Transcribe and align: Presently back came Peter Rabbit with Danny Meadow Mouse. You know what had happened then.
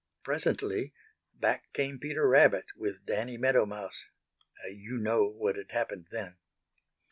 Presently 0.23 0.95
back 1.31 1.71
came 1.73 1.99
Peter 1.99 2.27
Rabbit 2.27 2.65
with 2.75 3.05
Danny 3.05 3.37
Meadow 3.37 3.67
Mouse. 3.67 4.03
You 4.67 4.97
know 4.97 5.27
what 5.27 5.57
had 5.57 5.69
happened 5.69 6.07
then. 6.09 6.37